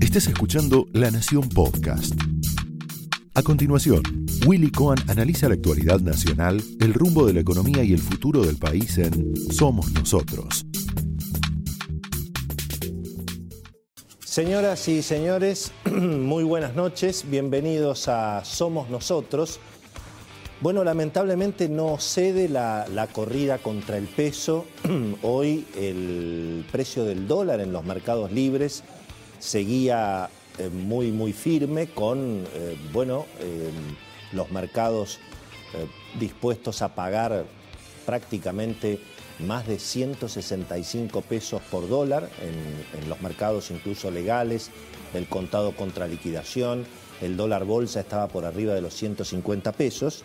[0.00, 2.14] Estás escuchando La Nación Podcast.
[3.34, 4.02] A continuación,
[4.46, 8.56] Willy Cohen analiza la actualidad nacional, el rumbo de la economía y el futuro del
[8.56, 10.64] país en Somos Nosotros.
[14.24, 19.60] Señoras y señores, muy buenas noches, bienvenidos a Somos Nosotros.
[20.58, 24.64] Bueno, lamentablemente no cede la, la, corrida contra el peso.
[25.22, 28.82] Hoy el precio del dólar en los mercados libres
[29.38, 33.70] seguía eh, muy, muy firme con, eh, bueno, eh,
[34.32, 35.18] los mercados
[36.18, 37.44] dispuestos a pagar
[38.06, 38.98] prácticamente
[39.40, 44.70] más de 165 pesos por dólar en, en los mercados incluso legales,
[45.12, 46.86] el contado contra liquidación,
[47.20, 50.24] el dólar bolsa estaba por arriba de los 150 pesos.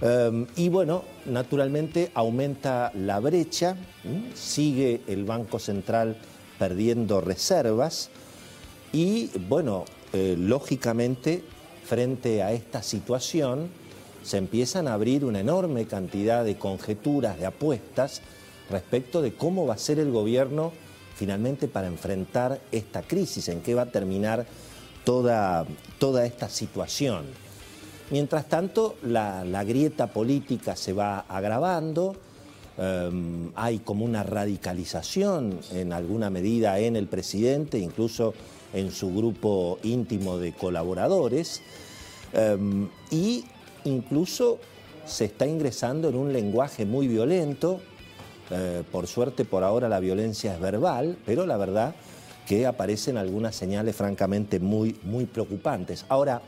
[0.00, 3.76] Um, y bueno, naturalmente aumenta la brecha,
[4.34, 6.16] sigue el Banco Central
[6.58, 8.10] perdiendo reservas
[8.92, 11.42] y bueno, eh, lógicamente
[11.84, 13.68] frente a esta situación
[14.22, 18.22] se empiezan a abrir una enorme cantidad de conjeturas, de apuestas
[18.70, 20.72] respecto de cómo va a ser el gobierno
[21.14, 24.46] finalmente para enfrentar esta crisis, en qué va a terminar
[25.08, 25.64] toda,
[25.98, 27.24] toda esta situación.
[28.10, 32.14] Mientras tanto, la, grieta política se va agravando,
[32.76, 38.34] em, hay como una radicalización en alguna medida en el presidente, incluso
[38.74, 41.62] en su grupo íntimo de colaboradores,
[42.34, 43.46] em, y
[43.84, 44.58] incluso
[45.06, 47.80] se está ingresando en un lenguaje muy violento,
[48.50, 51.94] eh, por suerte por ahora la violencia es verbal, pero la verdad
[52.48, 56.06] que aparecen algunas señales francamente muy, muy preocupantes.
[56.08, 56.42] Ahora,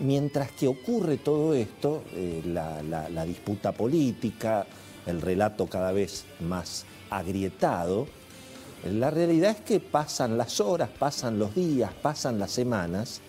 [0.00, 4.64] Mientras que ocurre todo esto, eh, la, disputa política,
[5.06, 8.06] el relato cada vez más agrietado,
[8.88, 13.20] la realidad es que pasan las horas, pasan los días, pasan las semanas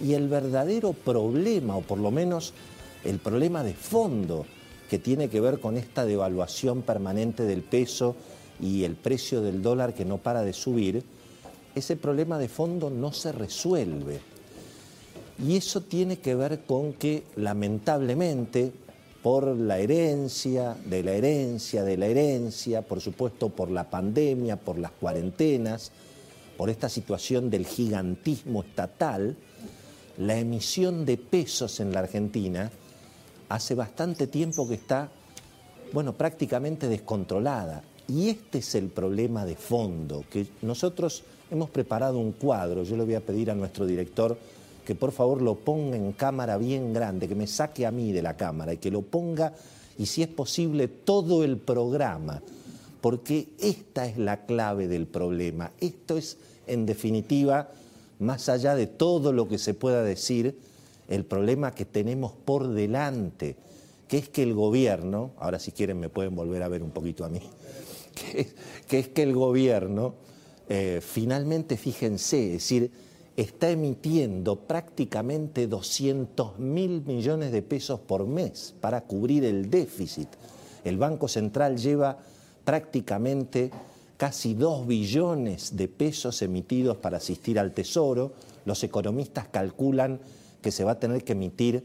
[0.00, 2.54] y el verdadero problema, o por lo menos
[3.02, 4.46] el problema de fondo
[4.88, 8.14] que tiene que ver con esta devaluación permanente del peso
[8.60, 11.02] y el precio del dólar que no para de subir,
[11.76, 14.18] ese problema de fondo no se resuelve.
[15.38, 18.72] Y eso tiene que ver con que lamentablemente
[19.22, 24.78] por la herencia, de la herencia, de la herencia, por supuesto por la pandemia, por
[24.78, 25.92] las cuarentenas,
[26.56, 29.36] por esta situación del gigantismo estatal,
[30.16, 32.70] la emisión de pesos en la Argentina
[33.50, 35.10] hace bastante tiempo que está,
[35.92, 37.82] bueno, prácticamente descontrolada.
[38.08, 43.04] Y este es el problema de fondo, que nosotros hemos preparado un cuadro, yo le
[43.04, 44.36] voy a pedir a nuestro director,
[44.84, 48.22] que por favor lo ponga en cámara bien grande, que me saque a mí de
[48.22, 49.52] la cámara y que lo ponga,
[49.98, 52.42] y si es posible, todo el programa,
[53.00, 55.72] porque esta es la clave del problema.
[55.80, 57.68] Esto es, en definitiva,
[58.18, 60.58] más allá de todo lo que se pueda decir,
[61.08, 63.56] el problema que tenemos por delante,
[64.08, 67.24] que es que el gobierno, ahora si quieren me pueden volver a ver un poquito
[67.24, 67.40] a mí,
[68.88, 70.14] que, es que el gobierno,
[70.68, 72.90] eh, finalmente, fíjense, es decir,
[73.36, 80.28] está emitiendo prácticamente 200 mil millones de pesos por mes para cubrir el déficit.
[80.84, 82.18] El Banco Central lleva
[82.64, 83.70] prácticamente
[84.16, 88.32] casi 2 billones de pesos emitidos para asistir al Tesoro.
[88.64, 90.18] Los economistas calculan
[90.62, 91.84] que se va a tener que emitir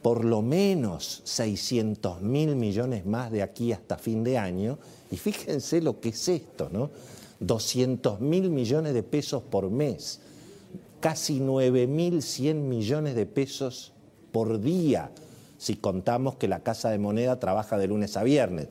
[0.00, 4.78] por lo menos 600 mil millones más de aquí hasta fin de año.
[5.10, 6.90] Y fíjense lo que es esto, ¿no?
[7.40, 10.20] 200 mil millones de pesos por mes
[11.04, 13.92] casi 9.100 millones de pesos
[14.32, 15.10] por día,
[15.58, 18.68] si contamos que la Casa de Moneda trabaja de lunes a viernes.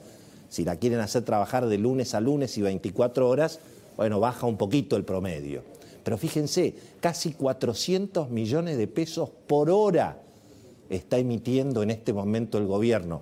[0.50, 3.60] Si la quieren hacer trabajar de lunes a lunes y 24 horas,
[3.98, 5.62] bueno, baja un poquito el promedio.
[6.04, 10.18] Pero fíjense, casi 400 millones de pesos por hora
[10.90, 13.22] está emitiendo en este momento el gobierno,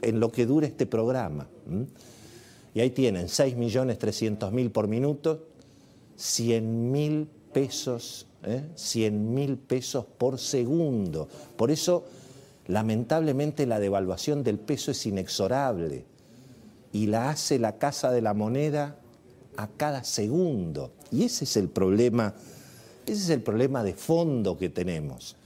[0.00, 1.46] en lo que dura este programa.
[2.76, 5.48] Y ahí tienen 6.300.000 por minuto,
[6.18, 7.26] 100.000
[7.56, 8.64] pesos, ¿eh?
[8.74, 11.26] 100 mil pesos por segundo.
[11.56, 12.04] Por eso,
[12.66, 16.04] lamentablemente, la devaluación del peso es inexorable
[16.92, 18.96] y la hace la Casa de la Moneda
[19.56, 20.92] a cada segundo.
[21.10, 22.34] Y ese es el problema,
[23.06, 25.36] ese es el problema de fondo que tenemos.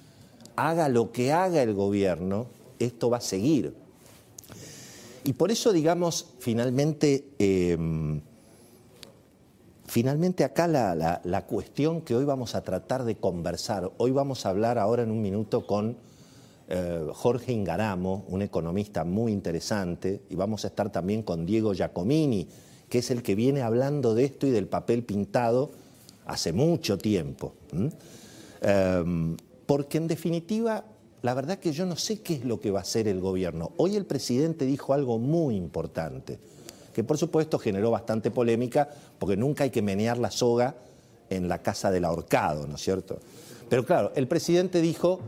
[0.56, 2.48] Haga lo que haga el gobierno,
[2.80, 3.72] esto va a seguir.
[5.24, 8.20] Y por eso, digamos, finalmente, em,
[9.90, 14.78] Finalmente acá la, cuestión que hoy vamos a tratar de conversar, hoy vamos a hablar
[14.78, 15.96] ahora en un minuto con
[16.68, 22.46] eh, Jorge Ingaramo, un economista muy interesante, y vamos a estar también con Diego Giacomini,
[22.88, 25.72] que es el que viene hablando de esto y del papel pintado
[26.24, 27.54] hace mucho tiempo.
[28.60, 30.84] Em, porque en definitiva,
[31.22, 33.72] la verdad que yo no sé qué es lo que va a hacer el gobierno.
[33.76, 36.38] Hoy el presidente dijo algo muy importante,
[36.94, 38.88] que por supuesto generó bastante polémica,
[39.18, 40.76] porque nunca hay que menear la soga
[41.28, 43.18] en la casa del ahorcado, ¿no es cierto?
[43.68, 45.20] Pero claro, el presidente dijo,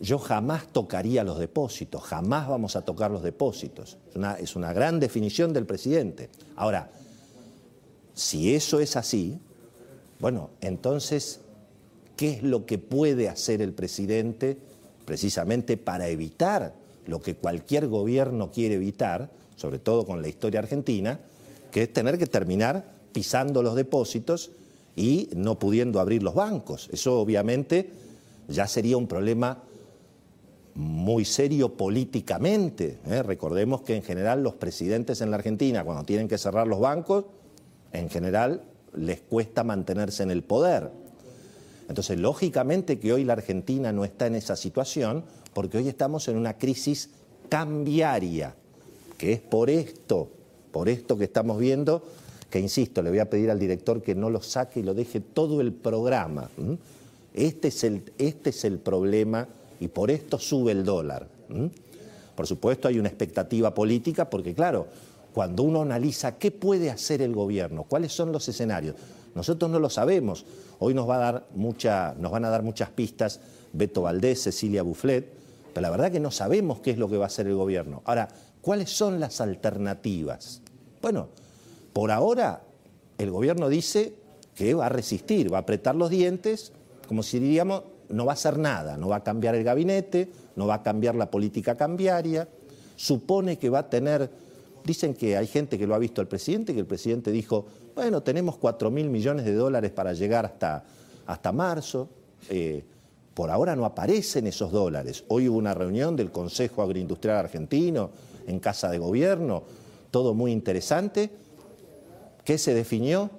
[0.00, 3.98] yo jamás tocaría los depósitos, jamás vamos a tocar los depósitos.
[4.08, 6.30] Es una, es una gran definición del presidente.
[6.56, 6.90] Ahora,
[8.14, 9.38] si eso es así,
[10.20, 11.40] bueno, entonces,
[12.16, 14.58] ¿qué es lo que puede hacer el presidente
[15.08, 16.74] precisamente para evitar
[17.06, 21.18] lo que cualquier gobierno quiere evitar, sobre todo con la historia argentina,
[21.70, 24.50] que es tener que terminar pisando los depósitos
[24.96, 26.90] y no pudiendo abrir los bancos.
[26.92, 27.88] Eso obviamente
[28.48, 29.62] ya sería un problema
[30.74, 32.98] muy serio políticamente.
[33.06, 33.22] ¿eh?
[33.22, 37.24] Recordemos que en general los presidentes en la Argentina, cuando tienen que cerrar los bancos,
[37.94, 38.60] en general
[38.94, 40.90] les cuesta mantenerse en el poder.
[41.88, 45.24] Entonces, lógicamente que hoy la Argentina no está en esa situación,
[45.54, 47.10] porque hoy estamos en una crisis
[47.48, 48.54] cambiaria,
[49.16, 50.28] que es por esto,
[50.70, 52.02] por esto que estamos viendo
[52.50, 55.20] que insisto, le voy a pedir al director que no lo saque y lo deje
[55.20, 56.48] todo el programa.
[57.34, 59.46] Este es el, este es el problema
[59.80, 61.28] y por esto sube el dólar.
[62.34, 64.86] Por supuesto hay una expectativa política porque claro,
[65.34, 68.96] cuando uno analiza qué puede hacer el gobierno, cuáles son los escenarios,
[69.34, 70.44] nosotros no lo sabemos.
[70.78, 73.40] Hoy nos, va a dar nos van a dar muchas pistas
[73.72, 75.32] Beto Valdés, Cecilia Bufflet,
[75.72, 78.02] pero la verdad que no sabemos qué es lo que va a hacer el gobierno.
[78.04, 78.28] Ahora,
[78.60, 80.62] ¿cuáles son las alternativas?
[81.02, 81.28] Bueno,
[81.92, 82.62] por ahora,
[83.18, 84.14] el gobierno dice
[84.54, 86.72] que va a resistir, va a apretar los dientes,
[87.06, 90.66] como si diríamos, no va a hacer nada, no va a cambiar el gabinete, no
[90.66, 92.48] va a cambiar la política cambiaria,
[92.96, 94.30] supone que va a tener,
[94.84, 97.66] dicen que hay gente que lo ha visto al presidente, que el presidente dijo,
[97.98, 100.84] bueno, tenemos 4 mil millones de dólares para llegar hasta,
[101.26, 102.08] hasta marzo,
[102.48, 102.84] eh,
[103.34, 105.24] por ahora no aparecen esos dólares.
[105.26, 108.10] Hoy hubo una reunión del Consejo Agroindustrial Argentino
[108.46, 109.64] en Casa de Gobierno,
[110.12, 111.30] todo muy interesante,
[112.44, 113.30] ¿Qué se definió?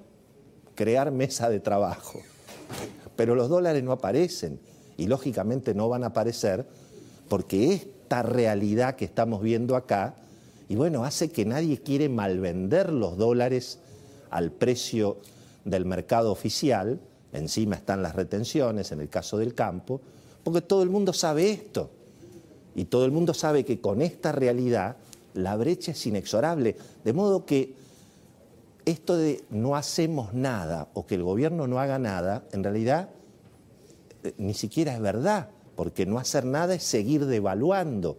[0.76, 2.20] Crear mesa de trabajo.
[3.16, 4.60] Pero los dólares no aparecen
[4.98, 6.64] y lógicamente no van a aparecer
[7.28, 10.14] porque esta realidad que estamos viendo acá,
[10.68, 13.80] y bueno, hace que nadie quiere malvender los dólares
[14.30, 15.18] al precio
[15.64, 17.00] del mercado oficial,
[17.32, 20.00] encima están las retenciones en el caso del campo,
[20.42, 21.90] porque todo el mundo sabe esto.
[22.74, 24.96] Y todo el mundo sabe que con esta realidad
[25.34, 26.76] la brecha es inexorable.
[27.04, 27.74] De modo que
[28.84, 33.10] esto de no hacemos nada o que el gobierno no haga nada, en realidad
[34.22, 38.18] eh, ni siquiera es verdad, porque no hacer nada es seguir devaluando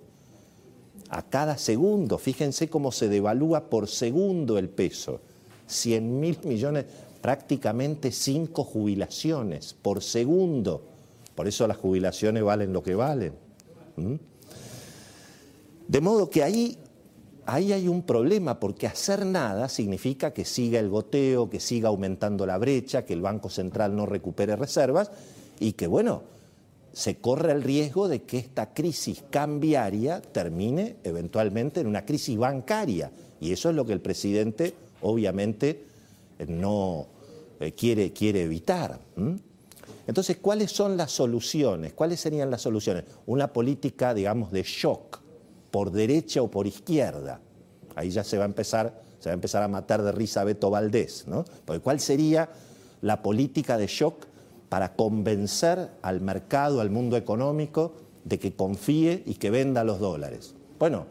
[1.09, 2.17] a cada segundo.
[2.17, 5.21] Fíjense cómo se devalúa por segundo el peso.
[5.71, 6.85] 100 mil millones,
[7.21, 10.83] prácticamente cinco jubilaciones por segundo.
[11.35, 13.33] Por eso las jubilaciones valen lo que valen.
[15.88, 16.77] De modo que ahí
[17.45, 22.45] ahí hay un problema porque hacer nada significa que siga el goteo, que siga aumentando
[22.45, 25.12] la brecha, que el Banco Central no recupere reservas
[25.59, 26.24] y que, bueno,
[26.94, 33.12] se corre el riesgo de que esta crisis cambiaria termine eventualmente en una crisis bancaria.
[33.39, 35.86] Y eso es lo que el presidente, obviamente,
[36.48, 37.07] no
[37.59, 39.00] eh, quiere, quiere evitar.
[40.08, 41.93] Entonces, ¿cuáles son las soluciones?
[41.93, 43.03] ¿Cuáles serían las soluciones?
[43.27, 45.20] Una política, digamos, de shock
[45.70, 47.39] por derecha o por izquierda.
[47.96, 50.70] Ahí ya se va a empezar, se va a, empezar a matar de risa Beto
[50.70, 51.46] Valdés, ¿no?
[51.65, 52.50] Porque ¿cuál sería
[53.01, 54.25] la política de shock
[54.70, 57.93] para convencer al mercado, al mundo económico,
[58.24, 60.55] de que confíe y que venda los dólares?
[60.79, 61.05] Bueno,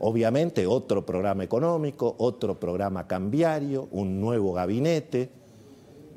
[0.00, 5.30] obviamente otro programa económico, otro programa cambiario, un nuevo gabinete,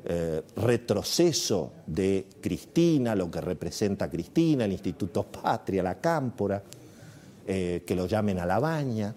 [0.04, 6.62] eh, retroceso de Cristina, lo que representa Cristina, el Instituto Patria, la Cámpora.
[7.50, 9.14] Eh, que lo llamen a la baña.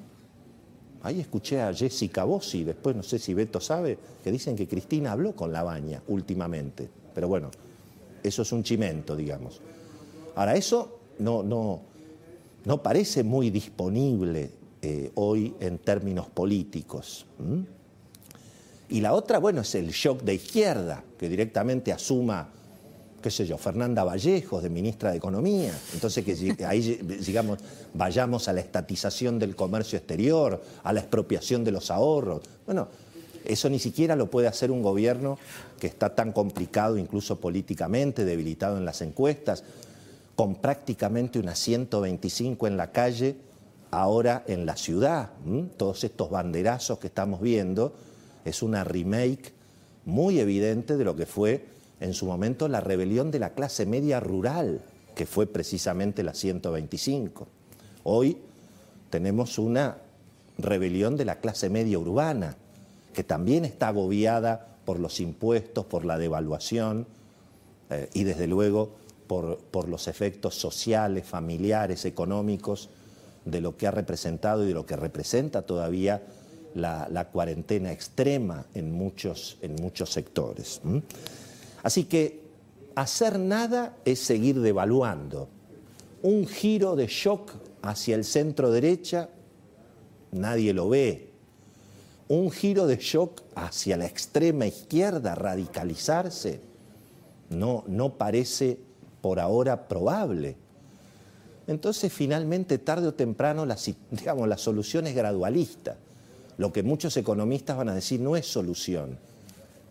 [1.04, 5.12] Ahí escuché a Jessica Bossi, después no sé si Beto sabe, que dicen que Cristina
[5.12, 6.90] habló con la baña últimamente.
[7.14, 7.52] Pero bueno,
[8.24, 9.60] eso es un chimento, digamos.
[10.36, 11.82] Ahora, eso no, no,
[12.66, 14.52] no parece muy disponible
[14.82, 17.26] eh, hoy en términos políticos.
[18.90, 22.50] Y la otra, bueno, es el shock de izquierda, que directamente asuma
[23.22, 25.72] qué sé yo, Fernanda Vallejos, de ministra de Economía.
[25.94, 26.82] Entonces, que ahí
[27.26, 27.60] digamos,
[27.94, 32.42] vayamos a la estatización del comercio exterior, a la expropiación de los ahorros.
[32.66, 32.88] Bueno,
[33.46, 35.38] eso ni siquiera lo puede hacer un gobierno
[35.80, 39.64] que está tan complicado, incluso políticamente, debilitado en las encuestas,
[40.36, 43.36] con prácticamente unas 125 en la calle,
[43.92, 45.32] ahora en la ciudad.
[45.78, 47.94] Todos estos banderazos que estamos viendo
[48.46, 49.54] es una remake
[50.06, 51.66] muy evidente de lo que fue
[52.00, 54.82] en su momento la rebelión de la clase media rural,
[55.16, 57.48] que fue precisamente la 125.
[58.04, 58.38] Hoy
[59.10, 59.98] tenemos una
[60.58, 62.56] rebelión de la clase media urbana,
[63.14, 67.06] que también está agobiada por los impuestos, por la devaluación
[67.90, 68.94] eh, y desde luego
[69.72, 72.90] por, los efectos sociales, familiares, económicos
[73.46, 76.22] de lo que ha representado y de lo que representa todavía
[76.76, 80.82] la, cuarentena extrema en muchos, en muchos sectores.
[81.82, 82.42] Así que
[82.96, 85.48] hacer nada es seguir devaluando.
[86.24, 89.30] Un giro de shock hacia el centro derecha,
[90.34, 91.30] nadie lo ve.
[92.28, 96.60] Un giro de shock hacia la extrema izquierda, radicalizarse,
[97.50, 98.91] no, no parece
[99.22, 100.58] por ahora probable.
[101.68, 103.78] Entonces, finalmente, tarde o temprano, la,
[104.12, 105.98] digamos, la solución es gradualista.
[106.58, 109.18] Lo que muchos economistas van a decir no es solución,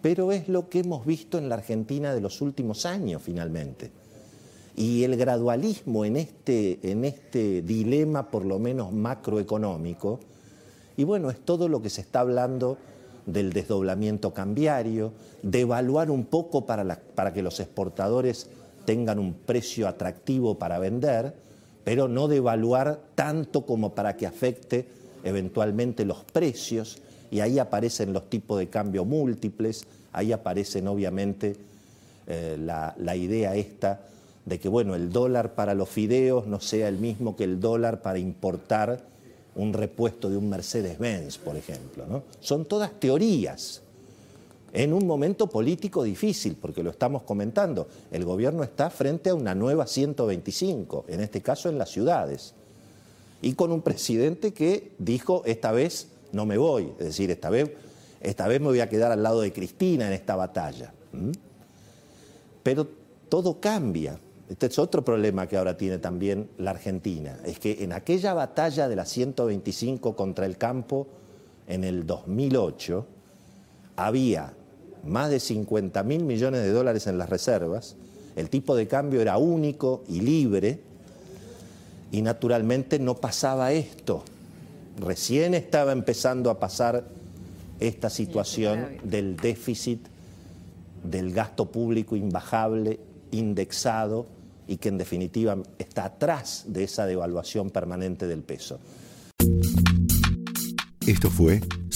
[0.02, 3.90] pero es lo que hemos visto en la Argentina de los últimos años, finalmente.
[4.76, 10.20] Y el gradualismo en este, en este dilema, por lo menos macroeconómico,
[10.96, 12.76] y bueno, es todo lo que se está hablando
[13.26, 18.50] del desdoblamiento cambiario, de evaluar un poco para, para que los exportadores
[18.84, 21.34] tengan un precio atractivo para vender,
[21.84, 24.86] pero no devaluar tanto como para que afecte
[25.24, 26.98] eventualmente los precios,
[27.30, 31.56] y ahí aparecen los tipos de cambio múltiples, ahí aparecen obviamente
[32.26, 34.00] eh, la, la, idea esta
[34.44, 38.02] de que bueno, el dólar para los fideos no sea el mismo que el dólar
[38.02, 39.00] para importar
[39.54, 42.06] un repuesto de un Mercedes-Benz, por ejemplo.
[42.06, 42.22] ¿no?
[42.40, 43.82] Son todas teorías
[44.72, 47.88] en un momento político difícil, porque lo estamos comentando.
[48.10, 52.54] El gobierno está frente a una nueva 125, en este caso en las ciudades,
[53.42, 57.70] y con un presidente que dijo, esta vez no me voy, es decir, esta vez,
[58.20, 60.92] esta vez me voy a quedar al lado de Cristina en esta batalla.
[62.62, 62.86] Pero
[63.28, 64.18] todo cambia.
[64.48, 68.88] Este es otro problema que ahora tiene también la Argentina, es que en aquella batalla
[68.88, 71.06] de la 125 contra el campo
[71.68, 73.06] en el 2008,
[73.94, 74.52] había
[75.04, 77.96] más de 50 mil millones de dólares en las reservas,
[78.36, 80.80] el tipo de cambio era único y libre,
[82.12, 84.24] y naturalmente no pasaba esto.
[84.98, 87.04] Recién estaba empezando a pasar
[87.78, 90.00] esta situación del déficit,
[91.04, 94.26] del gasto público imbajable, indexado,
[94.66, 98.78] y que en definitiva está atrás de esa devaluación permanente del peso.
[101.06, 101.60] Esto fue